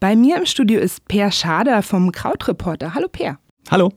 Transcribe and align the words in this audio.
Bei 0.00 0.16
mir 0.16 0.38
im 0.38 0.46
Studio 0.46 0.80
ist 0.80 1.06
Per 1.08 1.30
Schader 1.30 1.82
vom 1.82 2.10
Krautreporter. 2.10 2.94
Hallo 2.94 3.08
Per. 3.08 3.38
Hallo. 3.70 3.92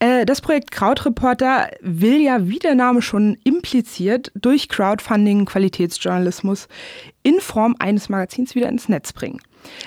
Äh, 0.00 0.26
das 0.26 0.40
Projekt 0.40 0.72
Krautreporter 0.72 1.70
will 1.80 2.20
ja, 2.20 2.48
wie 2.48 2.58
der 2.58 2.74
Name 2.74 3.00
schon 3.00 3.38
impliziert, 3.44 4.32
durch 4.34 4.68
Crowdfunding 4.68 5.44
Qualitätsjournalismus 5.44 6.66
in 7.22 7.38
Form 7.38 7.76
eines 7.78 8.08
Magazins 8.08 8.56
wieder 8.56 8.68
ins 8.68 8.88
Netz 8.88 9.12
bringen. 9.12 9.40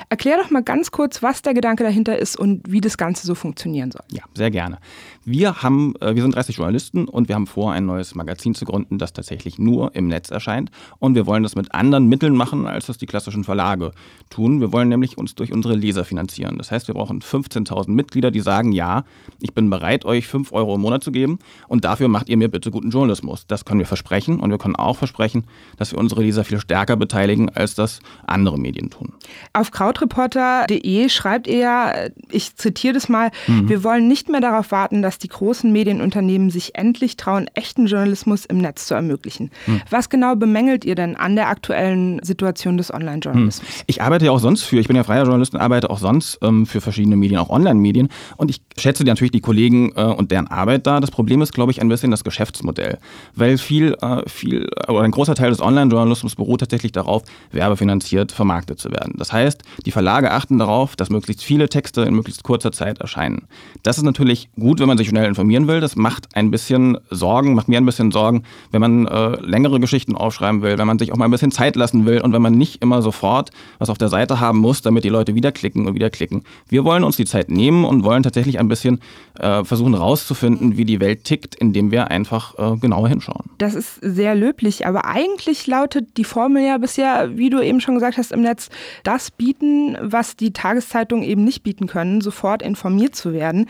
Erklär 0.08 0.38
doch 0.38 0.50
mal 0.50 0.64
ganz 0.64 0.92
kurz, 0.92 1.21
was 1.21 1.41
der 1.41 1.54
Gedanke 1.54 1.84
dahinter 1.84 2.18
ist 2.18 2.38
und 2.38 2.62
wie 2.71 2.80
das 2.80 2.98
Ganze 2.98 3.28
so 3.28 3.36
funktionieren 3.36 3.91
soll. 3.91 4.04
Ja, 4.12 4.23
sehr 4.34 4.50
gerne. 4.50 4.78
Wir 5.26 5.64
haben, 5.64 5.96
äh, 6.02 6.16
wir 6.16 6.21
sind 6.21 6.36
30 6.36 6.58
Journalisten 6.58 7.08
und 7.08 7.30
wir 7.30 7.36
haben 7.36 7.48
vor, 7.48 7.72
ein 7.72 7.86
neues 7.86 8.16
Magazin 8.16 8.55
zu 8.55 8.66
gründen, 8.66 8.98
das 8.98 9.14
tatsächlich 9.14 9.58
nur 9.58 9.96
im 9.96 10.08
Netz 10.08 10.32
erscheint. 10.32 10.70
Und 11.00 11.16
wir 11.16 11.26
wollen 11.26 11.44
das 11.44 11.55
mit 11.55 11.73
anderen 11.73 12.08
Mitteln 12.08 12.36
machen, 12.36 12.68
als 12.68 12.88
das 12.88 12.98
die 12.98 13.05
klassischen 13.05 13.44
Verlage 13.44 13.91
tun. 14.30 14.59
Wir 14.59 14.73
wollen 14.73 14.90
nämlich 14.90 15.18
uns 15.18 15.36
durch 15.36 15.54
unsere 15.54 15.76
Leser 15.76 16.04
finanzieren. 16.04 16.58
Das 16.58 16.72
heißt, 16.72 16.88
wir 16.88 16.96
brauchen 16.96 17.22
15.000 17.22 17.90
Mitglieder, 17.90 18.31
die 18.31 18.41
sagen, 18.41 18.72
ja, 18.72 19.05
ich 19.40 19.54
bin 19.54 19.70
bereit, 19.70 20.05
euch 20.05 20.28
5 20.28 20.52
Euro 20.52 20.76
im 20.76 20.81
Monat 20.81 21.04
zu 21.04 21.12
geben 21.12 21.40
und 21.67 21.86
dafür 21.86 22.08
macht 22.08 22.30
ihr 22.30 22.38
mir 22.38 22.50
bitte 22.50 22.72
guten 22.72 22.90
Journalismus. 22.90 23.48
Das 23.48 23.66
können 23.66 23.80
wir 23.80 23.88
versprechen 23.88 24.40
und 24.40 24.52
wir 24.52 24.58
können 24.58 24.76
auch 24.76 24.98
versprechen, 24.98 25.45
dass 25.78 25.92
wir 25.92 26.00
unsere 26.00 26.22
Leser 26.22 26.44
viel 26.44 26.59
stärker 26.59 26.95
beteiligen, 26.95 27.50
als 27.50 27.76
das 27.76 28.00
andere 28.28 28.58
Medien 28.58 28.90
tun. 28.90 29.14
Auf 29.53 29.72
krautreporter.de 29.72 31.09
schreibt 31.09 31.48
er, 31.48 32.12
ich 32.30 32.55
zitiere 32.55 32.94
das 32.94 33.09
mal, 33.09 33.31
mhm. 33.48 33.70
wir 33.70 33.84
wollen 33.84 34.08
nicht 34.08 34.30
mehr 34.30 34.42
darauf 34.42 34.72
warten, 34.72 35.02
dass 35.02 35.12
die 35.17 35.27
großen 35.27 35.72
Medienunternehmen 35.72 36.49
sich 36.49 36.76
endlich 36.76 37.17
trauen, 37.17 37.49
echten 37.53 37.88
Journalismus 37.88 38.45
im 38.45 38.58
Netz 38.58 38.88
zu 38.88 38.94
ermöglichen. 38.94 39.52
Mhm. 39.67 39.81
Was 39.89 40.09
genau 40.09 40.36
bemängelt 40.36 40.86
ihr 40.86 40.95
denn 40.95 41.16
an 41.16 41.36
der 41.36 41.49
aktuellen 41.49 42.23
Situation 42.23 42.77
des 42.77 42.94
Online-Journalismus? 42.94 43.77
Mhm. 43.77 43.84
Ich 43.88 44.02
arbeite 44.02 44.26
ja 44.26 44.31
auch 44.31 44.39
sonst 44.39 44.63
für, 44.63 44.80
ich 44.80 44.88
bin 44.88 44.95
ja 44.95 45.03
freier 45.03 45.23
Journalist 45.23 45.53
und 45.53 45.59
arbeite 45.59 45.89
auch 45.89 45.99
sonst 45.99 46.39
ähm, 46.41 46.66
für 46.66 46.81
verschiedene 46.81 47.16
Medien, 47.16 47.39
auch 47.39 47.49
Online-Medien. 47.49 48.09
Und 48.38 48.49
ich 48.49 48.62
schätze 48.77 49.03
natürlich 49.03 49.31
die 49.31 49.41
Kollegen 49.41 49.91
äh, 49.95 50.03
und 50.03 50.31
deren 50.31 50.47
Arbeit 50.47 50.88
da. 50.88 51.00
Das 51.00 51.11
Problem 51.11 51.41
ist, 51.41 51.53
glaube 51.53 51.72
ich, 51.72 51.81
ein 51.81 51.89
bisschen 51.89 52.11
das 52.11 52.23
Geschäftsmodell. 52.23 52.97
Weil 53.36 53.58
viel, 53.58 53.95
äh, 54.02 54.28
viel 54.28 54.69
oder 54.88 55.02
ein 55.02 55.11
großer 55.11 55.36
Teil 55.36 55.50
des 55.50 55.61
Online-Journalismus 55.61 56.36
beruht 56.36 56.61
tatsächlich 56.61 56.91
darauf, 56.91 57.23
werbefinanziert 57.52 58.31
vermarktet 58.31 58.80
zu 58.80 58.91
werden. 58.91 59.14
Das 59.17 59.31
heißt, 59.31 59.64
die 59.86 59.91
Verlage 59.91 60.31
achten 60.31 60.58
darauf, 60.58 60.95
dass 60.95 61.09
möglichst 61.09 61.44
viele 61.44 61.69
Texte 61.69 62.02
in 62.02 62.14
möglichst 62.14 62.44
kurzer 62.44 62.72
Zeit 62.72 63.00
erscheinen. 63.00 63.47
Das 63.84 63.97
ist 63.97 64.03
natürlich 64.03 64.50
gut, 64.59 64.80
wenn 64.80 64.88
man 64.88 64.97
sich 64.97 65.03
schnell 65.08 65.26
informieren 65.26 65.68
will. 65.68 65.80
Das 65.80 65.96
macht 65.96 66.36
ein 66.36 66.52
bisschen 66.52 66.98
Sorgen, 67.09 67.54
macht 67.54 67.68
mir 67.68 67.78
ein 67.78 67.86
bisschen 67.86 68.12
Sorgen, 68.12 68.44
wenn 68.72 68.82
man 68.82 69.08
äh, 69.08 69.40
längere 69.42 69.80
Geschichten 69.80 70.16
aufschreiben 70.16 70.62
will, 70.62 70.78
wenn 70.78 70.88
man 70.88 71.00
sich 71.00 71.12
auch 71.12 71.18
mal 71.18 71.26
ein 71.26 71.32
bisschen 71.32 71.52
Zeit 71.52 71.76
lassen 71.76 72.06
will 72.06 72.22
und 72.22 72.34
wenn 72.34 72.42
man 72.42 72.54
nicht 72.54 72.82
immer 72.82 73.02
sofort 73.02 73.52
was 73.80 73.90
auf 73.90 73.98
der 73.98 74.09
Seite 74.09 74.40
haben 74.40 74.59
muss, 74.59 74.81
damit 74.81 75.04
die 75.04 75.09
Leute 75.09 75.36
wieder 75.36 75.52
klicken 75.52 75.88
und 75.88 75.96
wieder 75.96 76.09
klicken. 76.09 76.44
Wir 76.68 76.84
wollen 76.84 77.04
uns 77.04 77.18
die 77.18 77.26
Zeit 77.26 77.50
nehmen 77.50 77.86
und 77.86 78.04
wollen 78.04 78.24
tatsächlich 78.24 78.59
ein 78.59 78.68
bisschen 78.68 79.00
äh, 79.40 79.64
versuchen 79.64 79.94
herauszufinden, 79.94 80.78
wie 80.78 80.86
die 80.86 81.00
Welt 81.00 81.24
tickt, 81.24 81.56
indem 81.56 81.92
wir 81.92 82.12
einfach 82.12 82.58
äh, 82.58 82.78
genauer 82.78 83.09
hinschauen. 83.09 83.50
Das 83.58 83.76
ist 83.76 84.00
sehr 84.02 84.36
löblich, 84.36 84.86
aber 84.86 85.06
eigentlich 85.06 85.68
lautet 85.68 86.18
die 86.18 86.24
Formel 86.24 86.66
ja 86.66 86.78
bisher, 86.78 87.38
wie 87.38 87.50
du 87.50 87.62
eben 87.62 87.81
schon 87.81 87.96
gesagt 87.96 88.18
hast, 88.18 88.31
im 88.31 88.42
Netz, 88.42 88.70
das 89.04 89.31
bieten, 89.31 89.98
was 90.02 90.36
die 90.36 90.54
Tageszeitungen 90.54 91.24
eben 91.24 91.44
nicht 91.44 91.64
bieten 91.64 91.88
können, 91.88 92.22
sofort 92.22 92.62
informiert 92.62 93.16
zu 93.16 93.34
werden. 93.34 93.68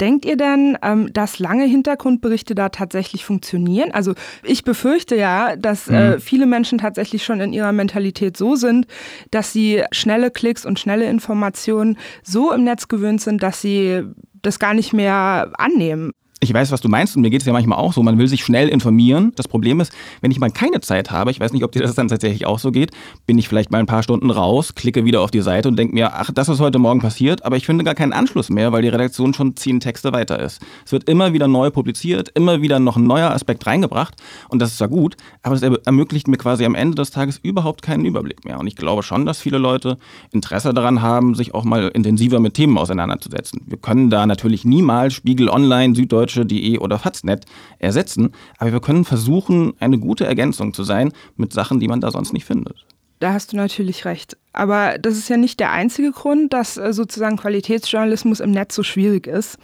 Denkt 0.00 0.24
ihr 0.26 0.36
denn, 0.36 0.76
ähm, 0.82 1.12
dass 1.12 1.38
lange 1.38 1.64
Hintergrundberichte 1.64 2.54
da 2.54 2.68
tatsächlich 2.68 3.24
funktionieren? 3.24 3.92
Also 3.92 4.14
ich 4.42 4.62
befürchte 4.62 5.16
ja, 5.16 5.56
dass 5.56 5.88
äh, 5.88 6.10
mhm. 6.16 6.20
viele 6.20 6.46
Menschen 6.46 6.78
tatsächlich 6.78 7.24
schon 7.24 7.40
in 7.40 7.52
ihrer 7.52 7.72
Mentalität 7.72 8.36
so 8.36 8.56
sind, 8.56 8.86
dass 9.30 9.52
sie 9.52 9.84
schnelle 9.92 10.30
Klicks 10.30 10.66
und 10.66 10.78
schnelle 10.78 11.08
Informationen 11.08 11.96
so 12.22 12.52
im 12.52 12.64
Netz 12.64 12.88
gewöhnt 12.88 13.22
sind, 13.22 13.42
dass 13.42 13.62
sie 13.62 14.02
das 14.42 14.58
gar 14.58 14.74
nicht 14.74 14.92
mehr 14.92 15.52
annehmen. 15.56 16.12
Ich 16.40 16.52
weiß, 16.52 16.70
was 16.70 16.82
du 16.82 16.88
meinst 16.90 17.16
und 17.16 17.22
mir 17.22 17.30
geht 17.30 17.40
es 17.40 17.46
ja 17.46 17.52
manchmal 17.54 17.78
auch 17.78 17.94
so. 17.94 18.02
Man 18.02 18.18
will 18.18 18.28
sich 18.28 18.44
schnell 18.44 18.68
informieren. 18.68 19.32
Das 19.36 19.48
Problem 19.48 19.80
ist, 19.80 19.90
wenn 20.20 20.30
ich 20.30 20.38
mal 20.38 20.50
keine 20.50 20.80
Zeit 20.80 21.10
habe, 21.10 21.30
ich 21.30 21.40
weiß 21.40 21.54
nicht, 21.54 21.64
ob 21.64 21.72
dir 21.72 21.80
das 21.80 21.94
dann 21.94 22.08
tatsächlich 22.08 22.44
auch 22.44 22.58
so 22.58 22.72
geht, 22.72 22.90
bin 23.26 23.38
ich 23.38 23.48
vielleicht 23.48 23.70
mal 23.70 23.78
ein 23.78 23.86
paar 23.86 24.02
Stunden 24.02 24.30
raus, 24.30 24.74
klicke 24.74 25.06
wieder 25.06 25.22
auf 25.22 25.30
die 25.30 25.40
Seite 25.40 25.68
und 25.68 25.78
denke 25.78 25.94
mir, 25.94 26.12
ach, 26.12 26.30
das 26.30 26.50
ist 26.50 26.60
heute 26.60 26.78
Morgen 26.78 27.00
passiert, 27.00 27.42
aber 27.46 27.56
ich 27.56 27.64
finde 27.64 27.84
gar 27.84 27.94
keinen 27.94 28.12
Anschluss 28.12 28.50
mehr, 28.50 28.70
weil 28.70 28.82
die 28.82 28.88
Redaktion 28.88 29.32
schon 29.32 29.56
zehn 29.56 29.80
Texte 29.80 30.12
weiter 30.12 30.38
ist. 30.38 30.60
Es 30.84 30.92
wird 30.92 31.08
immer 31.08 31.32
wieder 31.32 31.48
neu 31.48 31.70
publiziert, 31.70 32.28
immer 32.34 32.60
wieder 32.60 32.80
noch 32.80 32.98
ein 32.98 33.04
neuer 33.04 33.30
Aspekt 33.30 33.66
reingebracht 33.66 34.14
und 34.50 34.60
das 34.60 34.72
ist 34.72 34.76
zwar 34.76 34.88
gut, 34.88 35.16
aber 35.42 35.54
es 35.54 35.62
ermöglicht 35.62 36.28
mir 36.28 36.36
quasi 36.36 36.66
am 36.66 36.74
Ende 36.74 36.96
des 36.96 37.12
Tages 37.12 37.40
überhaupt 37.42 37.80
keinen 37.80 38.04
Überblick 38.04 38.44
mehr. 38.44 38.60
Und 38.60 38.66
ich 38.66 38.76
glaube 38.76 39.02
schon, 39.02 39.24
dass 39.24 39.40
viele 39.40 39.56
Leute 39.56 39.96
Interesse 40.32 40.74
daran 40.74 41.00
haben, 41.00 41.34
sich 41.34 41.54
auch 41.54 41.64
mal 41.64 41.88
intensiver 41.88 42.40
mit 42.40 42.52
Themen 42.52 42.76
auseinanderzusetzen. 42.76 43.62
Wir 43.66 43.78
können 43.78 44.10
da 44.10 44.26
natürlich 44.26 44.66
niemals 44.66 45.14
Spiegel 45.14 45.48
Online, 45.48 45.94
Süddeutsche, 45.94 46.25
Deutsche.de 46.26 46.78
oder 46.78 46.98
Faznet 46.98 47.44
ersetzen, 47.78 48.32
aber 48.58 48.72
wir 48.72 48.80
können 48.80 49.04
versuchen, 49.04 49.74
eine 49.78 49.98
gute 49.98 50.26
Ergänzung 50.26 50.74
zu 50.74 50.82
sein 50.82 51.12
mit 51.36 51.52
Sachen, 51.52 51.80
die 51.80 51.88
man 51.88 52.00
da 52.00 52.10
sonst 52.10 52.32
nicht 52.32 52.44
findet. 52.44 52.84
Da 53.18 53.32
hast 53.32 53.52
du 53.52 53.56
natürlich 53.56 54.04
recht. 54.04 54.36
Aber 54.56 54.96
das 54.98 55.16
ist 55.18 55.28
ja 55.28 55.36
nicht 55.36 55.60
der 55.60 55.70
einzige 55.70 56.12
Grund, 56.12 56.54
dass 56.54 56.78
äh, 56.78 56.94
sozusagen 56.94 57.36
Qualitätsjournalismus 57.36 58.40
im 58.40 58.50
Netz 58.50 58.74
so 58.74 58.82
schwierig 58.82 59.26
ist. 59.26 59.58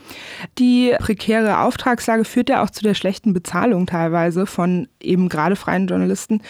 Die 0.59 0.95
prekäre 0.99 1.61
Auftragslage 1.61 2.25
führt 2.25 2.51
ja 2.51 2.63
auch 2.63 2.69
zu 2.69 2.83
der 2.83 2.93
schlechten 2.93 3.33
Bezahlung 3.33 3.87
teilweise 3.87 4.45
von 4.45 4.89
eben 5.01 5.31
gerade 5.31 5.57
freien 5.57 5.87
Journalisten. 5.87 6.43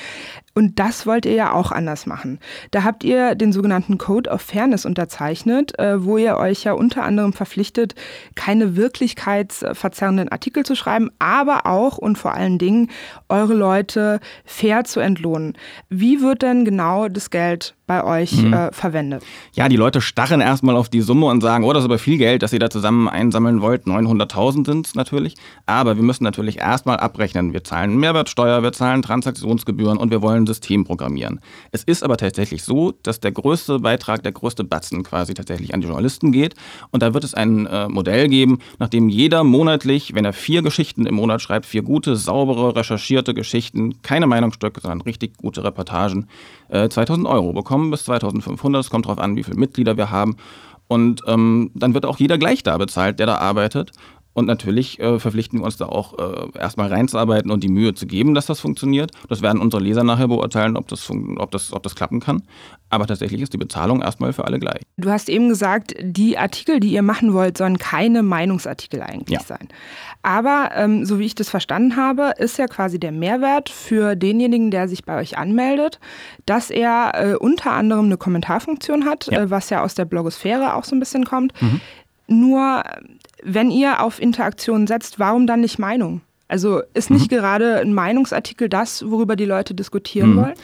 Und 0.55 0.81
das 0.81 1.07
wollt 1.07 1.25
ihr 1.25 1.35
ja 1.35 1.53
auch 1.53 1.71
anders 1.71 2.05
machen. 2.05 2.41
Da 2.73 2.83
habt 2.83 3.05
ihr 3.05 3.37
den 3.37 3.53
sogenannten 3.53 3.97
Code 3.97 4.29
of 4.29 4.43
Fairness 4.43 4.85
unterzeichnet, 4.85 5.79
äh, 5.79 6.05
wo 6.05 6.19
ihr 6.19 6.37
euch 6.37 6.65
ja 6.65 6.73
unter 6.73 7.05
anderem 7.05 7.33
verpflichtet, 7.33 7.95
keine 8.35 8.77
wirklichkeitsverzerrenden 8.77 10.31
Artikel 10.31 10.67
zu 10.67 10.75
schreiben, 10.75 11.11
aber 11.21 11.65
auch 11.67 11.97
und 11.97 12.19
vor 12.19 12.35
allen 12.35 12.59
Dingen 12.59 12.91
eure 13.29 13.55
Leute 13.55 14.19
fair 14.45 14.83
zu 14.83 14.99
entlohnen. 14.99 15.57
Wie 15.89 16.21
wird 16.21 16.43
denn 16.43 16.65
genau 16.65 17.09
das 17.09 17.31
Geld 17.31 17.77
bei 17.87 18.05
euch 18.05 18.33
mhm. 18.33 18.53
äh, 18.53 18.73
verwendet? 18.73 19.23
Ja, 19.55 19.69
die 19.69 19.77
Leute 19.77 20.01
starren 20.01 20.41
erstmal 20.41 20.77
auf 20.77 20.89
die 20.89 21.01
Summe 21.01 21.27
und 21.27 21.41
sagen, 21.41 21.65
oh, 21.65 21.73
das 21.73 21.83
ist 21.83 21.87
aber 21.87 21.99
viel 21.99 22.19
Geld, 22.19 22.43
das 22.43 22.53
ihr 22.53 22.59
da 22.59 22.71
zusammen 22.71 23.09
einsammeln 23.09 23.61
wollt. 23.61 23.87
900.000 23.87 24.67
sind 24.67 24.87
es 24.87 24.95
natürlich. 24.95 25.35
Aber 25.67 25.97
wir 25.97 26.03
müssen 26.03 26.25
natürlich 26.25 26.59
erstmal 26.59 26.99
abrechnen. 26.99 27.53
Wir 27.53 27.65
zahlen 27.65 27.99
Mehrwertsteuer, 27.99 28.63
wir 28.63 28.73
zahlen 28.73 29.03
Transaktionsgebühren 29.03 29.99
und 29.99 30.11
wir 30.11 30.23
wollen 30.23 30.45
ein 30.45 30.47
System 30.47 30.85
programmieren. 30.85 31.41
Es 31.71 31.85
ist 31.85 32.03
aber 32.03 32.17
tatsächlich 32.17 32.63
so, 32.63 32.93
dass 33.03 33.21
der 33.21 33.33
größte 33.33 33.81
Beitrag, 33.81 34.23
der 34.23 34.33
größte 34.33 34.65
Batzen 34.65 35.03
quasi 35.03 35.35
tatsächlich 35.35 35.75
an 35.75 35.81
die 35.81 35.87
Journalisten 35.87 36.33
geht. 36.33 36.55
Und 36.91 37.03
da 37.03 37.15
wird 37.15 37.25
es 37.25 37.35
ein 37.35 37.67
äh, 37.67 37.89
Modell 37.89 38.29
geben, 38.29 38.61
nachdem 38.79 39.09
jeder 39.09 39.45
monatlich, 39.45 40.15
wenn 40.15 40.25
er 40.25 40.33
vier 40.33 40.63
Geschichten 40.63 41.07
im 41.07 41.17
Monat 41.17 41.43
schreibt, 41.43 41.67
vier 41.67 41.83
gute, 41.83 42.17
saubere, 42.17 42.75
recherchierte 42.77 43.35
Geschichten, 43.35 44.01
keine 44.03 44.27
Meinungsstücke, 44.27 44.81
sondern 44.81 45.03
richtig 45.03 45.37
gute 45.37 45.63
Reportagen, 45.65 46.29
äh, 46.69 46.89
2000 46.89 47.27
Euro 47.27 47.53
bekommt 47.53 47.82
kommen 47.83 47.91
bis 47.91 48.05
2500. 48.05 48.85
Es 48.85 48.91
kommt 48.91 49.07
darauf 49.07 49.19
an, 49.19 49.35
wie 49.37 49.43
viele 49.43 49.59
Mitglieder 49.59 49.97
wir 49.97 50.11
haben. 50.11 50.37
Und 50.87 51.23
ähm, 51.27 51.71
dann 51.75 51.95
wird 51.95 52.07
auch 52.07 52.19
jeder 52.19 52.39
gleich 52.39 52.63
da 52.63 52.77
bezahlt, 52.79 53.19
der 53.19 53.27
da 53.27 53.37
arbeitet. 53.37 53.93
Und 54.35 54.47
natürlich 54.47 54.99
äh, 54.99 55.19
verpflichten 55.19 55.59
wir 55.59 55.65
uns 55.65 55.77
da 55.77 55.87
auch 55.87 56.19
äh, 56.19 56.59
erstmal 56.59 56.89
reinzuarbeiten 56.89 57.51
und 57.51 57.63
die 57.63 57.69
Mühe 57.69 57.93
zu 57.95 58.07
geben, 58.07 58.35
dass 58.35 58.47
das 58.47 58.61
funktioniert. 58.61 59.11
Das 59.29 59.43
werden 59.43 59.61
unsere 59.61 59.83
Leser 59.83 60.05
nachher 60.05 60.29
beurteilen, 60.29 60.77
ob 60.77 60.89
das, 60.89 61.11
ob 61.11 61.51
das, 61.51 61.73
ob 61.73 61.83
das 61.83 61.95
klappen 61.95 62.21
kann. 62.21 62.43
Aber 62.89 63.07
tatsächlich 63.07 63.43
ist 63.43 63.53
die 63.53 63.59
Bezahlung 63.59 64.01
erstmal 64.01 64.33
für 64.33 64.45
alle 64.45 64.59
gleich. 64.59 64.83
Du 64.97 65.11
hast 65.11 65.29
eben 65.29 65.49
gesagt, 65.49 65.95
die 66.01 66.39
Artikel, 66.39 66.81
die 66.81 66.93
ihr 66.93 67.03
machen 67.03 67.35
wollt, 67.35 67.59
sollen 67.59 67.79
keine 67.79 68.23
Meinungsartikel 68.23 69.03
eigentlich 69.03 69.39
ja. 69.39 69.45
sein. 69.45 69.69
Aber 70.23 70.71
ähm, 70.75 71.05
so 71.05 71.19
wie 71.19 71.27
ich 71.27 71.35
das 71.35 71.51
verstanden 71.51 71.97
habe, 71.97 72.33
ist 72.39 72.59
ja 72.59 72.67
quasi 72.69 72.99
der 72.99 73.13
Mehrwert 73.13 73.69
für 73.69 74.17
denjenigen, 74.17 74.71
der 74.71 74.89
sich 74.89 75.05
bei 75.05 75.19
euch 75.19 75.37
anmeldet, 75.37 76.01
dass 76.47 76.71
er 76.71 77.13
äh, 77.15 77.35
unter 77.35 77.73
anderem 77.73 78.07
eine 78.07 78.17
Kommentarfunktion 78.17 79.05
hat, 79.05 79.29
ja. 79.31 79.43
Äh, 79.43 79.51
was 79.51 79.69
ja 79.71 79.83
aus 79.83 79.95
der 79.95 80.05
Blogosphäre 80.05 80.75
auch 80.75 80.85
so 80.85 80.97
ein 80.97 81.01
bisschen 81.01 81.25
kommt. 81.25 81.61
Mhm. 81.61 81.81
Nur 82.29 82.83
wenn 83.43 83.71
ihr 83.71 84.03
auf 84.03 84.21
Interaktion 84.21 84.87
setzt, 84.87 85.19
warum 85.19 85.47
dann 85.47 85.61
nicht 85.61 85.79
Meinung? 85.79 86.21
Also 86.49 86.83
ist 86.95 87.11
nicht 87.11 87.31
mhm. 87.31 87.37
gerade 87.37 87.81
ein 87.81 87.95
Meinungsartikel 87.95 88.69
das, 88.69 89.09
worüber 89.09 89.37
die 89.37 89.47
Leute 89.47 89.75
diskutieren 89.75 90.35
mhm. 90.35 90.37
wollen? 90.37 90.55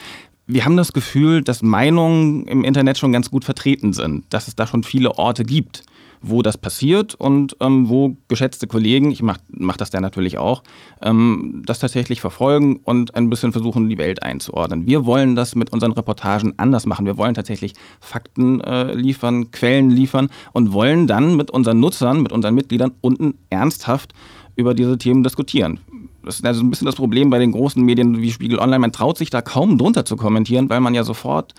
Wir 0.45 0.65
haben 0.65 0.77
das 0.77 0.93
Gefühl, 0.93 1.43
dass 1.43 1.61
Meinungen 1.61 2.45
im 2.47 2.63
Internet 2.63 2.97
schon 2.97 3.11
ganz 3.11 3.29
gut 3.29 3.45
vertreten 3.45 3.93
sind, 3.93 4.25
dass 4.29 4.47
es 4.47 4.55
da 4.55 4.65
schon 4.65 4.83
viele 4.83 5.17
Orte 5.17 5.43
gibt 5.43 5.83
wo 6.21 6.41
das 6.41 6.57
passiert 6.57 7.15
und 7.15 7.55
ähm, 7.59 7.89
wo 7.89 8.17
geschätzte 8.27 8.67
Kollegen, 8.67 9.11
ich 9.11 9.21
mache 9.21 9.39
mach 9.49 9.77
das 9.77 9.91
ja 9.91 10.01
natürlich 10.01 10.37
auch, 10.37 10.63
ähm, 11.01 11.63
das 11.65 11.79
tatsächlich 11.79 12.21
verfolgen 12.21 12.81
und 12.83 13.15
ein 13.15 13.29
bisschen 13.29 13.51
versuchen, 13.51 13.89
die 13.89 13.97
Welt 13.97 14.23
einzuordnen. 14.23 14.85
Wir 14.85 15.05
wollen 15.05 15.35
das 15.35 15.55
mit 15.55 15.71
unseren 15.71 15.93
Reportagen 15.93 16.53
anders 16.57 16.85
machen. 16.85 17.05
Wir 17.05 17.17
wollen 17.17 17.33
tatsächlich 17.33 17.73
Fakten 17.99 18.61
äh, 18.61 18.93
liefern, 18.93 19.51
Quellen 19.51 19.89
liefern 19.89 20.29
und 20.51 20.73
wollen 20.73 21.07
dann 21.07 21.37
mit 21.37 21.51
unseren 21.51 21.79
Nutzern, 21.79 22.21
mit 22.21 22.31
unseren 22.31 22.55
Mitgliedern 22.55 22.91
unten 23.01 23.35
ernsthaft 23.49 24.13
über 24.55 24.73
diese 24.73 24.97
Themen 24.97 25.23
diskutieren. 25.23 25.79
Das 26.23 26.35
ist 26.35 26.45
also 26.45 26.61
ein 26.61 26.69
bisschen 26.69 26.85
das 26.85 26.95
Problem 26.95 27.29
bei 27.29 27.39
den 27.39 27.53
großen 27.53 27.81
Medien 27.81 28.21
wie 28.21 28.31
Spiegel 28.31 28.59
Online. 28.59 28.79
Man 28.79 28.91
traut 28.91 29.17
sich 29.17 29.29
da 29.29 29.41
kaum 29.41 29.77
drunter 29.77 30.03
zu 30.03 30.17
kommentieren, 30.17 30.69
weil 30.69 30.81
man 30.81 30.93
ja 30.93 31.03
sofort 31.03 31.53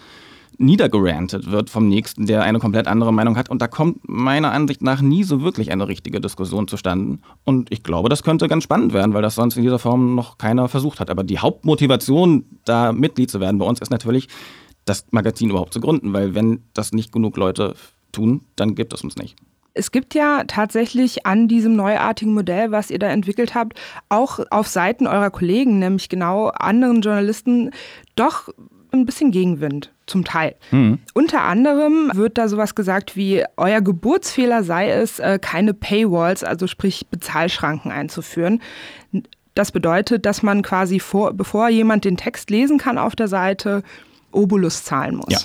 niedergerantet 0.60 1.50
wird 1.50 1.70
vom 1.70 1.88
Nächsten, 1.88 2.26
der 2.26 2.42
eine 2.42 2.58
komplett 2.58 2.86
andere 2.86 3.12
Meinung 3.12 3.36
hat. 3.36 3.48
Und 3.48 3.62
da 3.62 3.68
kommt 3.68 4.06
meiner 4.08 4.52
Ansicht 4.52 4.82
nach 4.82 5.00
nie 5.00 5.24
so 5.24 5.42
wirklich 5.42 5.72
eine 5.72 5.88
richtige 5.88 6.20
Diskussion 6.20 6.68
zustande. 6.68 7.18
Und 7.44 7.72
ich 7.72 7.82
glaube, 7.82 8.08
das 8.08 8.22
könnte 8.22 8.46
ganz 8.46 8.64
spannend 8.64 8.92
werden, 8.92 9.14
weil 9.14 9.22
das 9.22 9.34
sonst 9.34 9.56
in 9.56 9.62
dieser 9.62 9.78
Form 9.78 10.14
noch 10.14 10.38
keiner 10.38 10.68
versucht 10.68 11.00
hat. 11.00 11.10
Aber 11.10 11.24
die 11.24 11.38
Hauptmotivation, 11.38 12.44
da 12.64 12.92
Mitglied 12.92 13.30
zu 13.30 13.40
werden 13.40 13.58
bei 13.58 13.64
uns, 13.64 13.80
ist 13.80 13.90
natürlich, 13.90 14.28
das 14.84 15.06
Magazin 15.10 15.50
überhaupt 15.50 15.72
zu 15.72 15.80
gründen, 15.80 16.12
weil 16.12 16.34
wenn 16.34 16.62
das 16.74 16.92
nicht 16.92 17.12
genug 17.12 17.36
Leute 17.36 17.74
tun, 18.12 18.42
dann 18.56 18.74
gibt 18.74 18.92
es 18.92 19.02
uns 19.02 19.16
nicht. 19.16 19.36
Es 19.72 19.92
gibt 19.92 20.14
ja 20.14 20.44
tatsächlich 20.44 21.26
an 21.26 21.46
diesem 21.46 21.76
neuartigen 21.76 22.34
Modell, 22.34 22.72
was 22.72 22.90
ihr 22.90 22.98
da 22.98 23.06
entwickelt 23.08 23.54
habt, 23.54 23.78
auch 24.08 24.40
auf 24.50 24.66
Seiten 24.66 25.06
eurer 25.06 25.30
Kollegen, 25.30 25.78
nämlich 25.78 26.08
genau 26.08 26.48
anderen 26.48 27.02
Journalisten, 27.02 27.70
doch 28.16 28.48
ein 28.92 29.06
bisschen 29.06 29.30
Gegenwind, 29.30 29.92
zum 30.06 30.24
Teil. 30.24 30.54
Mhm. 30.70 30.98
Unter 31.14 31.42
anderem 31.42 32.10
wird 32.14 32.38
da 32.38 32.48
sowas 32.48 32.74
gesagt 32.74 33.16
wie, 33.16 33.44
euer 33.56 33.80
Geburtsfehler 33.80 34.64
sei 34.64 34.90
es, 34.90 35.18
äh, 35.18 35.38
keine 35.40 35.74
Paywalls, 35.74 36.44
also 36.44 36.66
sprich 36.66 37.06
Bezahlschranken 37.06 37.90
einzuführen. 37.90 38.60
Das 39.54 39.72
bedeutet, 39.72 40.26
dass 40.26 40.42
man 40.42 40.62
quasi 40.62 41.00
vor, 41.00 41.32
bevor 41.32 41.68
jemand 41.68 42.04
den 42.04 42.16
Text 42.16 42.50
lesen 42.50 42.78
kann 42.78 42.98
auf 42.98 43.16
der 43.16 43.28
Seite, 43.28 43.82
Obolus 44.32 44.84
zahlen 44.84 45.16
muss. 45.16 45.32
Ja. 45.32 45.38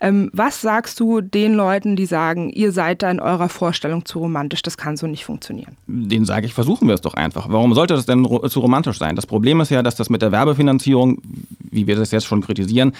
Ähm, 0.00 0.30
was 0.32 0.60
sagst 0.60 0.98
du 0.98 1.20
den 1.20 1.54
Leuten, 1.54 1.96
die 1.96 2.06
sagen, 2.06 2.50
ihr 2.50 2.72
seid 2.72 3.02
da 3.02 3.10
in 3.10 3.20
eurer 3.20 3.48
Vorstellung 3.48 4.04
zu 4.04 4.18
romantisch, 4.18 4.62
das 4.62 4.76
kann 4.76 4.96
so 4.96 5.06
nicht 5.06 5.24
funktionieren? 5.24 5.76
Den 5.86 6.24
sage 6.24 6.46
ich, 6.46 6.54
versuchen 6.54 6.88
wir 6.88 6.94
es 6.94 7.00
doch 7.00 7.14
einfach. 7.14 7.46
Warum 7.48 7.74
sollte 7.74 7.94
das 7.94 8.06
denn 8.06 8.24
zu 8.24 8.60
romantisch 8.60 8.98
sein? 8.98 9.16
Das 9.16 9.26
Problem 9.26 9.60
ist 9.60 9.70
ja, 9.70 9.82
dass 9.82 9.96
das 9.96 10.10
mit 10.10 10.22
der 10.22 10.32
Werbefinanzierung, 10.32 11.22
wie 11.74 11.86
wir 11.86 11.96
das 11.96 12.10
jetzt 12.10 12.26
schon 12.26 12.40
kritisieren, 12.40 12.92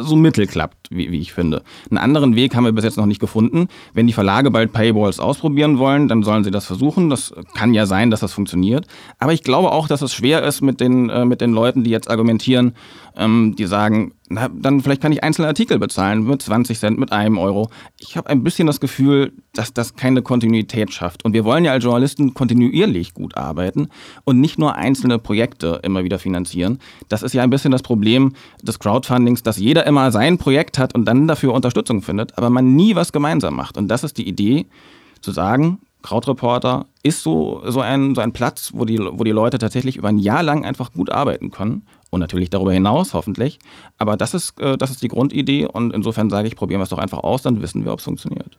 so 0.00 0.16
mittel 0.16 0.46
klappt, 0.46 0.88
wie, 0.90 1.10
wie 1.10 1.20
ich 1.20 1.32
finde. 1.32 1.62
Einen 1.90 1.98
anderen 1.98 2.36
Weg 2.36 2.54
haben 2.54 2.64
wir 2.64 2.72
bis 2.72 2.84
jetzt 2.84 2.96
noch 2.96 3.06
nicht 3.06 3.20
gefunden. 3.20 3.68
Wenn 3.94 4.06
die 4.06 4.12
Verlage 4.12 4.50
bald 4.50 4.72
Paywalls 4.72 5.20
ausprobieren 5.20 5.78
wollen, 5.78 6.08
dann 6.08 6.22
sollen 6.22 6.44
sie 6.44 6.50
das 6.50 6.66
versuchen. 6.66 7.10
Das 7.10 7.34
kann 7.54 7.74
ja 7.74 7.86
sein, 7.86 8.10
dass 8.10 8.20
das 8.20 8.32
funktioniert. 8.32 8.86
Aber 9.18 9.32
ich 9.32 9.42
glaube 9.42 9.72
auch, 9.72 9.88
dass 9.88 10.02
es 10.02 10.12
schwer 10.12 10.42
ist 10.42 10.60
mit 10.62 10.80
den, 10.80 11.10
äh, 11.10 11.24
mit 11.24 11.40
den 11.40 11.52
Leuten, 11.52 11.84
die 11.84 11.90
jetzt 11.90 12.10
argumentieren, 12.10 12.74
ähm, 13.16 13.54
die 13.56 13.66
sagen, 13.66 14.12
dann 14.34 14.80
vielleicht 14.80 15.02
kann 15.02 15.12
ich 15.12 15.22
einzelne 15.22 15.48
Artikel 15.48 15.78
bezahlen 15.78 16.24
mit 16.24 16.42
20 16.42 16.78
Cent, 16.78 16.98
mit 16.98 17.12
einem 17.12 17.38
Euro. 17.38 17.70
Ich 17.98 18.16
habe 18.16 18.30
ein 18.30 18.42
bisschen 18.42 18.66
das 18.66 18.80
Gefühl, 18.80 19.32
dass 19.52 19.72
das 19.72 19.94
keine 19.94 20.22
Kontinuität 20.22 20.92
schafft. 20.92 21.24
Und 21.24 21.32
wir 21.32 21.44
wollen 21.44 21.64
ja 21.64 21.72
als 21.72 21.84
Journalisten 21.84 22.34
kontinuierlich 22.34 23.14
gut 23.14 23.36
arbeiten 23.36 23.88
und 24.24 24.40
nicht 24.40 24.58
nur 24.58 24.74
einzelne 24.76 25.18
Projekte 25.18 25.80
immer 25.82 26.04
wieder 26.04 26.18
finanzieren. 26.18 26.78
Das 27.08 27.22
ist 27.22 27.32
ja 27.34 27.42
ein 27.42 27.50
bisschen 27.50 27.72
das 27.72 27.82
Problem 27.82 28.34
des 28.62 28.78
Crowdfundings, 28.78 29.42
dass 29.42 29.58
jeder 29.58 29.86
immer 29.86 30.12
sein 30.12 30.38
Projekt 30.38 30.78
hat 30.78 30.94
und 30.94 31.04
dann 31.04 31.28
dafür 31.28 31.54
Unterstützung 31.54 32.02
findet, 32.02 32.36
aber 32.38 32.50
man 32.50 32.74
nie 32.74 32.94
was 32.94 33.12
gemeinsam 33.12 33.56
macht. 33.56 33.76
Und 33.76 33.88
das 33.88 34.04
ist 34.04 34.18
die 34.18 34.28
Idee, 34.28 34.66
zu 35.20 35.30
sagen, 35.30 35.78
Krautreporter 36.02 36.86
ist 37.02 37.22
so, 37.22 37.62
so, 37.66 37.80
ein, 37.80 38.14
so 38.14 38.20
ein 38.20 38.32
Platz, 38.32 38.72
wo 38.74 38.84
die, 38.84 38.98
wo 38.98 39.22
die 39.22 39.30
Leute 39.30 39.58
tatsächlich 39.58 39.96
über 39.96 40.08
ein 40.08 40.18
Jahr 40.18 40.42
lang 40.42 40.64
einfach 40.64 40.92
gut 40.92 41.10
arbeiten 41.10 41.50
können 41.50 41.86
und 42.12 42.20
natürlich 42.20 42.50
darüber 42.50 42.72
hinaus 42.72 43.14
hoffentlich. 43.14 43.58
Aber 43.98 44.16
das 44.16 44.34
ist, 44.34 44.60
äh, 44.60 44.76
das 44.76 44.90
ist 44.90 45.02
die 45.02 45.08
Grundidee 45.08 45.66
und 45.66 45.92
insofern 45.92 46.30
sage 46.30 46.46
ich, 46.46 46.54
probieren 46.54 46.80
wir 46.80 46.84
es 46.84 46.90
doch 46.90 46.98
einfach 46.98 47.24
aus, 47.24 47.42
dann 47.42 47.62
wissen 47.62 47.84
wir, 47.84 47.92
ob 47.92 47.98
es 47.98 48.04
funktioniert. 48.04 48.58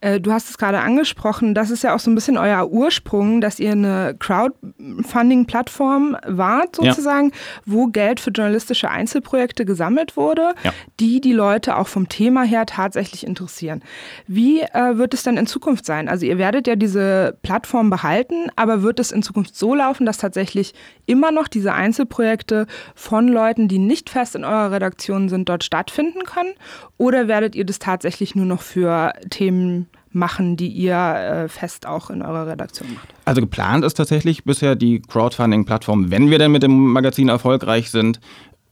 Äh, 0.00 0.20
du 0.20 0.32
hast 0.32 0.48
es 0.48 0.58
gerade 0.58 0.78
angesprochen, 0.78 1.54
das 1.54 1.70
ist 1.70 1.82
ja 1.82 1.92
auch 1.92 1.98
so 1.98 2.08
ein 2.08 2.14
bisschen 2.14 2.38
euer 2.38 2.70
Ursprung, 2.70 3.40
dass 3.40 3.58
ihr 3.58 3.72
eine 3.72 4.14
Crowdfunding-Plattform 4.18 6.16
wart, 6.24 6.76
sozusagen, 6.76 7.30
ja. 7.30 7.34
wo 7.66 7.88
Geld 7.88 8.20
für 8.20 8.30
journalistische 8.30 8.90
Einzelprojekte 8.90 9.64
gesammelt 9.64 10.16
wurde, 10.16 10.54
ja. 10.62 10.72
die 11.00 11.20
die 11.20 11.32
Leute 11.32 11.76
auch 11.76 11.88
vom 11.88 12.08
Thema 12.08 12.44
her 12.44 12.64
tatsächlich 12.64 13.26
interessieren. 13.26 13.82
Wie 14.28 14.60
äh, 14.60 14.96
wird 14.98 15.14
es 15.14 15.24
denn 15.24 15.36
in 15.36 15.48
Zukunft 15.48 15.84
sein? 15.84 16.08
Also 16.08 16.26
ihr 16.26 16.38
werdet 16.38 16.68
ja 16.68 16.76
diese 16.76 17.36
Plattform 17.42 17.90
behalten, 17.90 18.52
aber 18.54 18.82
wird 18.82 19.00
es 19.00 19.10
in 19.10 19.24
Zukunft 19.24 19.56
so 19.56 19.74
laufen, 19.74 20.06
dass 20.06 20.18
tatsächlich 20.18 20.74
immer 21.06 21.32
noch 21.32 21.48
diese 21.48 21.72
Einzelprojekte 21.72 22.68
von 22.94 23.26
Leuten, 23.26 23.66
die 23.66 23.78
nicht 23.78 24.10
fest 24.10 24.36
in 24.36 24.44
eurer 24.44 24.70
Redaktion 24.70 25.28
sind, 25.28 25.48
dort 25.48 25.64
stattfinden 25.64 26.22
können? 26.22 26.54
Oder 26.98 27.26
werdet 27.26 27.56
ihr 27.56 27.64
das 27.64 27.80
tatsächlich 27.80 28.36
nur 28.36 28.46
noch 28.46 28.62
für 28.62 29.12
Themen 29.30 29.87
machen, 30.18 30.56
die 30.56 30.68
ihr 30.68 30.94
äh, 30.94 31.48
fest 31.48 31.86
auch 31.86 32.10
in 32.10 32.22
eurer 32.22 32.46
Redaktion 32.46 32.92
macht? 32.94 33.08
Also 33.24 33.40
geplant 33.40 33.84
ist 33.84 33.94
tatsächlich 33.94 34.44
bisher 34.44 34.74
die 34.74 35.00
Crowdfunding-Plattform, 35.00 36.10
wenn 36.10 36.30
wir 36.30 36.38
denn 36.38 36.52
mit 36.52 36.62
dem 36.62 36.92
Magazin 36.92 37.28
erfolgreich 37.28 37.90
sind, 37.90 38.20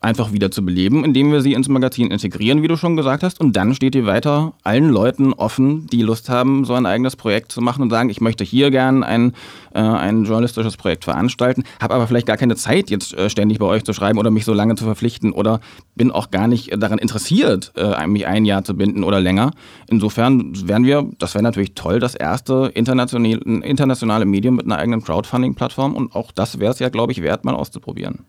einfach 0.06 0.32
wieder 0.32 0.53
zu 0.53 0.64
beleben, 0.64 1.05
indem 1.05 1.32
wir 1.32 1.41
sie 1.41 1.53
ins 1.53 1.69
Magazin 1.69 2.12
integrieren, 2.12 2.62
wie 2.62 2.69
du 2.69 2.76
schon 2.76 2.97
gesagt 2.97 3.25
hast. 3.25 3.41
Und 3.41 3.56
dann 3.56 3.75
steht 3.75 3.94
die 3.94 4.06
weiter 4.06 4.55
allen 4.62 4.88
Leuten 4.88 5.32
offen, 5.32 5.88
die 5.88 6.03
Lust 6.03 6.29
haben, 6.29 6.64
so 6.64 6.75
ein 6.75 6.87
eigenes 6.87 7.17
Projekt 7.17 7.50
zu 7.50 7.61
machen 7.61 7.82
und 7.82 7.91
sagen, 7.91 8.08
ich 8.08 8.20
möchte 8.20 8.44
hier 8.44 8.70
gern 8.70 9.03
ein, 9.03 9.32
äh, 9.75 9.81
ein 9.81 10.25
journalistisches 10.25 10.76
Projekt 10.76 11.03
veranstalten, 11.05 11.64
habe 11.82 11.94
aber 11.94 12.06
vielleicht 12.06 12.26
gar 12.26 12.37
keine 12.37 12.55
Zeit, 12.55 12.88
jetzt 12.88 13.14
äh, 13.14 13.29
ständig 13.29 13.58
bei 13.58 13.67
euch 13.67 13.82
zu 13.82 13.93
schreiben 13.93 14.19
oder 14.19 14.31
mich 14.31 14.44
so 14.44 14.55
lange 14.55 14.76
zu 14.76 14.85
verpflichten 14.85 15.32
oder 15.32 15.61
bin 15.97 16.12
auch 16.12 16.31
gar 16.31 16.47
nicht 16.47 16.81
daran 16.81 16.99
interessiert, 16.99 17.73
äh, 17.76 18.06
mich 18.06 18.29
ein 18.29 18.44
Jahr 18.44 18.62
zu 18.62 18.75
binden 18.75 19.03
oder 19.03 19.20
länger. 19.20 19.50
Insofern 19.88 20.53
wären 20.69 20.85
wir, 20.85 21.11
das 21.19 21.35
wäre 21.35 21.43
natürlich 21.43 21.75
toll, 21.75 21.99
das 21.99 22.14
erste 22.14 22.70
internationale, 22.75 23.38
internationale 23.38 24.25
Medium 24.25 24.55
mit 24.55 24.67
einer 24.67 24.79
eigenen 24.79 25.03
Crowdfunding-Plattform 25.03 25.97
und 25.97 26.14
auch 26.14 26.31
das 26.31 26.61
wäre 26.61 26.73
es 26.73 26.79
ja, 26.79 26.91
glaube 26.91 27.11
ich, 27.11 27.23
wert, 27.23 27.44
mal 27.44 27.56
auszuprobieren. 27.56 28.25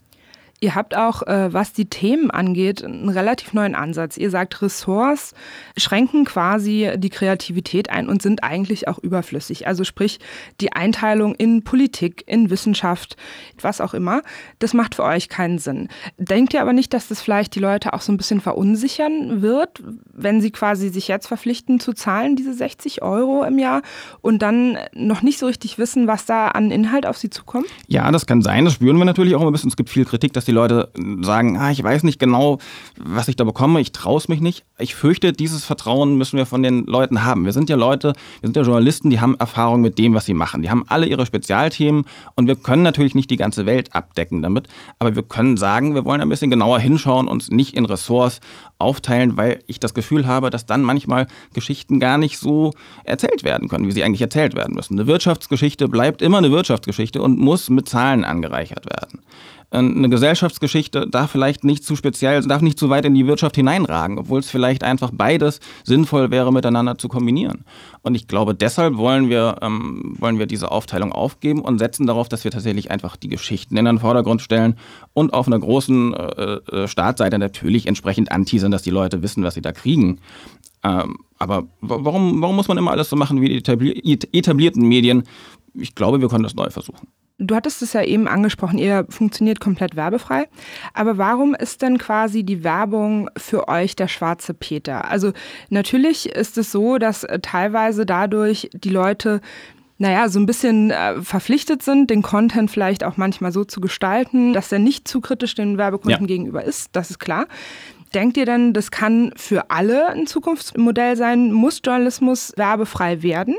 Ihr 0.60 0.74
habt 0.74 0.98
auch, 0.98 1.22
äh, 1.28 1.54
was 1.54 1.72
die 1.72 1.86
Themen 1.86 2.32
angeht, 2.32 2.84
einen 2.84 3.10
relativ 3.10 3.54
neuen 3.54 3.76
Ansatz. 3.76 4.18
Ihr 4.18 4.32
sagt, 4.32 4.60
Ressorts 4.64 5.36
schränken 5.78 6.26
quasi 6.26 6.94
die 6.98 7.12
Kreativität 7.12 7.92
ein 7.92 8.10
und 8.10 8.24
sind 8.24 8.44
eigentlich 8.44 8.88
auch 8.88 8.98
überflüssig. 8.98 9.68
Also 9.68 9.84
sprich, 9.84 10.20
die 10.60 10.74
Einteilung 10.74 11.36
in 11.36 11.64
Politik, 11.64 12.24
in 12.26 12.50
Wissenschaft, 12.50 13.18
was 13.62 13.82
auch 13.82 13.94
immer, 13.94 14.24
das 14.58 14.74
macht 14.74 14.96
für 14.96 15.04
euch 15.04 15.30
keinen 15.30 15.60
Sinn. 15.60 15.90
Denkt 16.18 16.56
ihr 16.56 16.62
aber 16.62 16.74
nicht, 16.74 16.92
dass 16.92 17.08
das 17.08 17.22
vielleicht 17.22 17.54
die 17.54 17.60
Leute 17.60 17.94
auch 17.94 18.02
so 18.02 18.12
ein 18.12 18.18
bisschen 18.18 18.42
verunsichern 18.42 19.44
wird, 19.44 19.84
wenn 20.12 20.42
sie 20.42 20.50
quasi 20.50 20.90
sich 20.90 21.08
jetzt 21.08 21.28
verpflichten 21.28 21.80
zu 21.80 21.94
zahlen, 21.94 22.36
diese 22.36 22.56
60 22.56 23.04
Euro 23.04 23.44
im 23.44 23.60
Jahr, 23.60 23.84
und 24.22 24.42
dann 24.42 24.80
noch 24.94 25.22
nicht 25.22 25.38
so 25.38 25.46
richtig 25.46 25.78
wissen, 25.78 26.08
was 26.08 26.26
da 26.26 26.48
an 26.48 26.72
Inhalt 26.72 27.06
auf 27.06 27.18
sie 27.18 27.30
zukommt? 27.30 27.68
Ja, 27.86 28.10
das 28.10 28.26
kann 28.26 28.42
sein. 28.42 28.66
Das 28.66 28.74
spüren 28.74 28.98
wir 28.98 29.06
natürlich 29.06 29.36
auch 29.36 29.46
ein 29.46 29.52
bisschen. 29.52 29.70
Es 29.70 29.78
gibt 29.78 29.92
viel 29.92 30.06
Kritik, 30.06 30.34
dass 30.34 30.47
die 30.48 30.52
Leute 30.52 30.90
sagen, 31.22 31.58
ah, 31.58 31.72
ich 31.72 31.84
weiß 31.84 32.04
nicht 32.04 32.20
genau, 32.20 32.60
was 32.98 33.28
ich 33.28 33.36
da 33.36 33.44
bekomme, 33.44 33.80
ich 33.80 33.92
traue 33.92 34.18
es 34.18 34.28
mich 34.28 34.42
nicht. 34.42 34.66
Ich 34.80 34.96
fürchte, 34.96 35.34
dieses 35.34 35.64
Vertrauen 35.64 36.18
müssen 36.18 36.38
wir 36.38 36.46
von 36.46 36.64
den 36.64 36.86
Leuten 36.86 37.24
haben. 37.24 37.46
Wir 37.46 37.54
sind 37.54 37.70
ja 37.70 37.76
Leute, 37.76 38.14
wir 38.42 38.48
sind 38.48 38.56
ja 38.56 38.64
Journalisten, 38.64 39.10
die 39.10 39.20
haben 39.20 39.36
Erfahrung 39.36 39.82
mit 39.82 39.98
dem, 39.98 40.14
was 40.14 40.26
sie 40.26 40.34
machen. 40.34 40.62
Die 40.62 40.70
haben 40.70 40.86
alle 40.88 41.06
ihre 41.06 41.26
Spezialthemen 41.26 42.06
und 42.36 42.48
wir 42.48 42.56
können 42.56 42.84
natürlich 42.84 43.16
nicht 43.16 43.30
die 43.30 43.38
ganze 43.38 43.66
Welt 43.66 43.94
abdecken 43.94 44.42
damit, 44.42 44.68
aber 45.00 45.16
wir 45.16 45.24
können 45.24 45.58
sagen, 45.58 45.94
wir 45.94 46.06
wollen 46.06 46.22
ein 46.22 46.30
bisschen 46.30 46.50
genauer 46.50 46.80
hinschauen, 46.80 47.28
uns 47.28 47.50
nicht 47.50 47.76
in 47.76 47.86
Ressorts 47.86 48.40
aufteilen, 48.80 49.38
weil 49.38 49.60
ich 49.68 49.80
das 49.80 49.94
Gefühl 49.94 50.28
habe, 50.28 50.50
dass 50.50 50.66
dann 50.66 50.84
manchmal 50.84 51.28
Geschichten 51.54 52.00
gar 52.00 52.18
nicht 52.18 52.38
so 52.38 52.74
erzählt 53.04 53.44
werden 53.44 53.70
können, 53.70 53.88
wie 53.88 53.92
sie 53.92 54.04
eigentlich 54.04 54.22
erzählt 54.22 54.56
werden 54.56 54.76
müssen. 54.76 54.94
Eine 54.94 55.08
Wirtschaftsgeschichte 55.08 55.88
bleibt 55.88 56.22
immer 56.22 56.38
eine 56.38 56.52
Wirtschaftsgeschichte 56.52 57.22
und 57.22 57.40
muss 57.40 57.70
mit 57.70 57.90
Zahlen 57.90 58.24
angereichert 58.24 58.86
werden. 58.86 59.22
Eine 59.70 60.08
Gesellschaftsgeschichte 60.08 61.08
darf 61.10 61.32
vielleicht 61.32 61.66
nicht 61.66 61.84
zu 61.84 61.98
speziell, 61.98 62.42
darf 62.42 62.62
nicht 62.62 62.80
zu 62.80 62.90
weit 62.90 63.04
in 63.04 63.14
die 63.14 63.28
Wirtschaft 63.28 63.58
hineinragen, 63.58 64.18
obwohl 64.18 64.40
es 64.40 64.50
vielleicht 64.50 64.82
einfach 64.82 65.12
beides 65.14 65.60
sinnvoll 65.84 66.32
wäre, 66.32 66.54
miteinander 66.54 66.98
zu 66.98 67.10
kombinieren. 67.10 67.66
Und 68.02 68.16
ich 68.16 68.30
glaube, 68.30 68.56
deshalb 68.56 68.96
wollen 68.96 69.30
wir, 69.30 69.58
ähm, 69.62 70.16
wollen 70.20 70.40
wir 70.40 70.46
diese 70.46 70.72
Aufteilung 70.72 71.12
aufgeben 71.12 71.60
und 71.60 71.80
setzen 71.80 72.08
darauf, 72.08 72.30
dass 72.30 72.46
wir 72.46 72.52
tatsächlich 72.52 72.92
einfach 72.92 73.18
die 73.18 73.28
Geschichten 73.28 73.76
in 73.76 73.84
den 73.84 74.00
Vordergrund 74.00 74.42
stellen 74.42 74.78
und 75.14 75.34
auf 75.34 75.48
einer 75.48 75.60
großen 75.60 76.14
äh, 76.14 76.22
äh 76.22 76.88
Startseite 76.88 77.38
natürlich 77.38 77.88
entsprechend 77.88 78.32
anteasern, 78.32 78.67
dass 78.72 78.84
die 78.84 78.90
Leute 78.90 79.22
wissen, 79.22 79.44
was 79.44 79.54
sie 79.54 79.62
da 79.62 79.72
kriegen. 79.72 80.20
Ähm, 80.84 81.18
aber 81.40 81.68
warum, 81.82 82.42
warum 82.42 82.56
muss 82.56 82.68
man 82.68 82.78
immer 82.78 82.92
alles 82.92 83.10
so 83.10 83.16
machen 83.16 83.42
wie 83.42 83.62
die 83.62 84.20
etablierten 84.34 84.88
Medien? 84.88 85.24
Ich 85.74 85.96
glaube, 85.96 86.22
wir 86.22 86.30
können 86.30 86.44
das 86.44 86.56
neu 86.56 86.70
versuchen. 86.70 87.08
Du 87.40 87.54
hattest 87.54 87.84
es 87.84 87.94
ja 87.94 88.02
eben 88.02 88.28
angesprochen, 88.28 88.80
ihr 88.80 89.06
funktioniert 89.10 89.60
komplett 89.60 89.96
werbefrei. 89.96 90.48
Aber 90.96 91.20
warum 91.20 91.54
ist 91.54 91.84
denn 91.84 92.00
quasi 92.00 92.44
die 92.44 92.64
Werbung 92.64 93.30
für 93.38 93.68
euch 93.68 93.96
der 93.96 94.08
schwarze 94.08 94.56
Peter? 94.56 95.12
Also 95.12 95.34
natürlich 95.70 96.30
ist 96.30 96.58
es 96.58 96.72
so, 96.72 96.98
dass 96.98 97.24
äh, 97.24 97.40
teilweise 97.40 98.08
dadurch 98.08 98.70
die 98.74 98.90
Leute 98.90 99.42
naja, 100.00 100.30
so 100.30 100.40
ein 100.40 100.46
bisschen 100.46 100.92
äh, 100.92 101.22
verpflichtet 101.24 101.82
sind, 101.82 102.12
den 102.12 102.22
Content 102.22 102.70
vielleicht 102.70 103.04
auch 103.04 103.18
manchmal 103.18 103.52
so 103.52 103.64
zu 103.64 103.82
gestalten, 103.82 104.54
dass 104.54 104.72
er 104.72 104.78
nicht 104.78 105.08
zu 105.08 105.22
kritisch 105.22 105.56
den 105.56 105.80
Werbekunden 105.80 106.22
ja. 106.22 106.28
gegenüber 106.28 106.64
ist. 106.64 106.90
Das 106.92 107.10
ist 107.10 107.18
klar. 107.18 107.48
Denkt 108.14 108.38
ihr 108.38 108.46
denn, 108.46 108.74
das 108.74 108.92
kann 108.92 109.34
für 109.36 109.70
alle 109.70 110.10
ein 110.10 110.28
Zukunftsmodell 110.28 111.16
sein? 111.18 111.52
Muss 111.52 111.82
Journalismus 111.84 112.54
werbefrei 112.56 113.22
werden? 113.22 113.56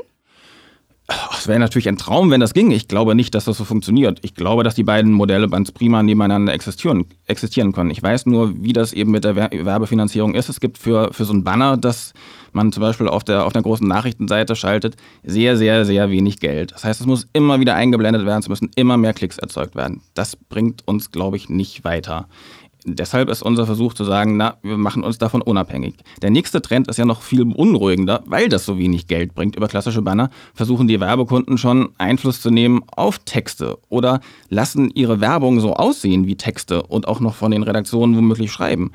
Es 1.31 1.47
wäre 1.47 1.59
natürlich 1.59 1.87
ein 1.87 1.97
Traum, 1.97 2.29
wenn 2.29 2.39
das 2.39 2.53
ging. 2.53 2.69
Ich 2.69 2.87
glaube 2.87 3.15
nicht, 3.15 3.33
dass 3.33 3.45
das 3.45 3.57
so 3.57 3.65
funktioniert. 3.65 4.19
Ich 4.21 4.35
glaube, 4.35 4.63
dass 4.63 4.75
die 4.75 4.83
beiden 4.83 5.11
Modelle 5.11 5.49
ganz 5.49 5.71
prima 5.71 6.03
nebeneinander 6.03 6.53
existieren, 6.53 7.05
existieren 7.25 7.71
können. 7.71 7.89
Ich 7.89 8.03
weiß 8.03 8.27
nur, 8.27 8.53
wie 8.61 8.73
das 8.73 8.93
eben 8.93 9.11
mit 9.11 9.23
der 9.23 9.35
Werbefinanzierung 9.35 10.35
ist. 10.35 10.49
Es 10.49 10.59
gibt 10.59 10.77
für, 10.77 11.11
für 11.11 11.25
so 11.25 11.33
ein 11.33 11.43
Banner, 11.43 11.77
das 11.77 12.13
man 12.51 12.71
zum 12.71 12.81
Beispiel 12.81 13.07
auf 13.07 13.23
der, 13.23 13.45
auf 13.45 13.53
der 13.53 13.63
großen 13.63 13.87
Nachrichtenseite 13.87 14.55
schaltet, 14.55 14.97
sehr, 15.23 15.57
sehr, 15.57 15.85
sehr 15.85 16.11
wenig 16.11 16.39
Geld. 16.39 16.73
Das 16.73 16.83
heißt, 16.83 17.01
es 17.01 17.07
muss 17.07 17.27
immer 17.33 17.59
wieder 17.59 17.75
eingeblendet 17.75 18.25
werden, 18.25 18.41
es 18.41 18.49
müssen 18.49 18.69
immer 18.75 18.97
mehr 18.97 19.13
Klicks 19.13 19.37
erzeugt 19.37 19.75
werden. 19.75 20.01
Das 20.13 20.35
bringt 20.35 20.87
uns, 20.87 21.11
glaube 21.11 21.37
ich, 21.37 21.49
nicht 21.49 21.83
weiter. 21.83 22.27
Deshalb 22.85 23.27
ist 23.27 23.41
unser 23.41 23.65
Versuch 23.65 23.93
zu 23.93 24.05
sagen, 24.05 24.37
na, 24.37 24.55
wir 24.61 24.77
machen 24.77 25.03
uns 25.03 25.17
davon 25.17 25.41
unabhängig. 25.41 25.95
Der 26.21 26.29
nächste 26.29 26.61
Trend 26.61 26.87
ist 26.87 26.97
ja 26.97 27.03
noch 27.03 27.21
viel 27.21 27.43
beunruhigender, 27.43 28.23
weil 28.25 28.47
das 28.47 28.65
so 28.65 28.77
wenig 28.77 29.07
Geld 29.07 29.35
bringt 29.35 29.57
über 29.57 29.67
klassische 29.67 30.01
Banner, 30.01 30.29
versuchen 30.53 30.87
die 30.87 30.99
Werbekunden 30.99 31.57
schon 31.57 31.89
Einfluss 31.97 32.41
zu 32.41 32.51
nehmen 32.51 32.81
auf 32.95 33.19
Texte 33.19 33.77
oder 33.89 34.21
lassen 34.47 34.91
ihre 34.93 35.19
Werbung 35.19 35.59
so 35.59 35.73
aussehen 35.73 36.25
wie 36.25 36.35
Texte 36.35 36.83
und 36.83 37.07
auch 37.07 37.19
noch 37.19 37.35
von 37.35 37.51
den 37.51 37.63
Redaktionen 37.63 38.15
womöglich 38.15 38.51
schreiben 38.51 38.91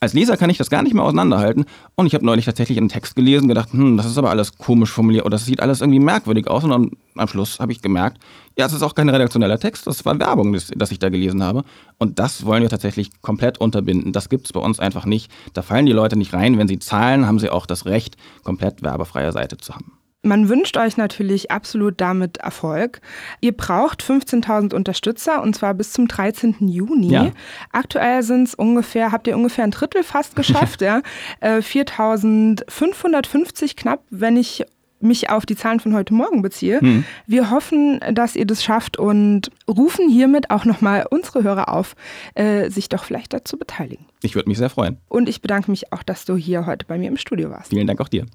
als 0.00 0.14
Leser 0.14 0.36
kann 0.36 0.50
ich 0.50 0.58
das 0.58 0.70
gar 0.70 0.82
nicht 0.82 0.94
mehr 0.94 1.02
auseinanderhalten. 1.02 1.64
Und 1.96 2.06
ich 2.06 2.14
habe 2.14 2.24
neulich 2.24 2.44
tatsächlich 2.44 2.78
einen 2.78 2.88
Text 2.88 3.16
gelesen, 3.16 3.48
gedacht, 3.48 3.72
hm, 3.72 3.96
das 3.96 4.06
ist 4.06 4.18
aber 4.18 4.30
alles 4.30 4.56
komisch 4.56 4.92
formuliert 4.92 5.24
oder 5.24 5.36
das 5.36 5.44
sieht 5.44 5.60
alles 5.60 5.80
irgendwie 5.80 5.98
merkwürdig 5.98 6.48
aus. 6.48 6.64
Und 6.64 6.70
dann 6.70 6.90
am 7.16 7.28
Schluss 7.28 7.58
habe 7.58 7.72
ich 7.72 7.82
gemerkt, 7.82 8.18
ja, 8.56 8.66
es 8.66 8.72
ist 8.72 8.82
auch 8.82 8.94
kein 8.94 9.08
redaktioneller 9.08 9.58
Text, 9.58 9.86
das 9.86 10.04
war 10.04 10.18
Werbung, 10.18 10.52
das, 10.52 10.70
das 10.74 10.92
ich 10.92 10.98
da 10.98 11.08
gelesen 11.08 11.42
habe. 11.42 11.64
Und 11.98 12.18
das 12.18 12.44
wollen 12.44 12.62
wir 12.62 12.70
tatsächlich 12.70 13.10
komplett 13.22 13.58
unterbinden. 13.58 14.12
Das 14.12 14.28
gibt 14.28 14.46
es 14.46 14.52
bei 14.52 14.60
uns 14.60 14.78
einfach 14.78 15.04
nicht. 15.04 15.30
Da 15.52 15.62
fallen 15.62 15.86
die 15.86 15.92
Leute 15.92 16.16
nicht 16.16 16.32
rein. 16.32 16.58
Wenn 16.58 16.68
sie 16.68 16.78
zahlen, 16.78 17.26
haben 17.26 17.38
sie 17.38 17.50
auch 17.50 17.66
das 17.66 17.84
Recht, 17.86 18.16
komplett 18.44 18.82
werbefreie 18.82 19.32
Seite 19.32 19.56
zu 19.56 19.74
haben. 19.74 19.97
Man 20.22 20.48
wünscht 20.48 20.76
euch 20.76 20.96
natürlich 20.96 21.52
absolut 21.52 22.00
damit 22.00 22.38
Erfolg. 22.38 23.00
Ihr 23.40 23.56
braucht 23.56 24.02
15.000 24.02 24.74
Unterstützer 24.74 25.40
und 25.42 25.54
zwar 25.54 25.74
bis 25.74 25.92
zum 25.92 26.08
13. 26.08 26.56
Juni. 26.68 27.12
Ja. 27.12 27.30
Aktuell 27.70 28.24
sind 28.24 28.48
es 28.48 28.54
ungefähr, 28.54 29.12
habt 29.12 29.28
ihr 29.28 29.36
ungefähr 29.36 29.62
ein 29.62 29.70
Drittel 29.70 30.02
fast 30.02 30.34
geschafft, 30.34 30.82
ja. 30.88 31.02
Äh, 31.40 31.58
4.550 31.58 33.76
knapp, 33.76 34.02
wenn 34.10 34.36
ich 34.36 34.64
mich 35.00 35.30
auf 35.30 35.46
die 35.46 35.54
Zahlen 35.54 35.78
von 35.78 35.94
heute 35.94 36.12
Morgen 36.12 36.42
beziehe. 36.42 36.80
Hm. 36.80 37.04
Wir 37.26 37.52
hoffen, 37.52 38.00
dass 38.12 38.34
ihr 38.34 38.46
das 38.46 38.64
schafft 38.64 38.98
und 38.98 39.52
rufen 39.68 40.08
hiermit 40.08 40.50
auch 40.50 40.64
nochmal 40.64 41.06
unsere 41.08 41.44
Hörer 41.44 41.72
auf, 41.72 41.94
äh, 42.34 42.68
sich 42.70 42.88
doch 42.88 43.04
vielleicht 43.04 43.32
dazu 43.32 43.56
beteiligen. 43.56 44.06
Ich 44.22 44.34
würde 44.34 44.48
mich 44.48 44.58
sehr 44.58 44.70
freuen. 44.70 44.96
Und 45.08 45.28
ich 45.28 45.40
bedanke 45.40 45.70
mich 45.70 45.92
auch, 45.92 46.02
dass 46.02 46.24
du 46.24 46.34
hier 46.34 46.66
heute 46.66 46.84
bei 46.86 46.98
mir 46.98 47.06
im 47.06 47.16
Studio 47.16 47.50
warst. 47.50 47.70
Vielen 47.70 47.86
Dank 47.86 48.00
auch 48.00 48.08
dir. 48.08 48.26